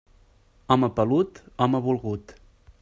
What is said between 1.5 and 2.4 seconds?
home volgut.